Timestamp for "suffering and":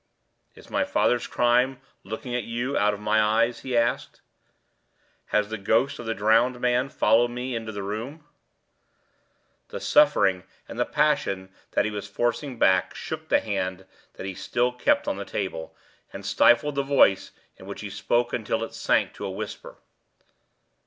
9.79-10.79